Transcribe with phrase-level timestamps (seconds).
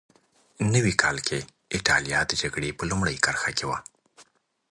[0.55, 1.39] په نوي کال کې
[1.75, 3.77] اېټالیا د جګړې په لومړۍ کرښه کې وه.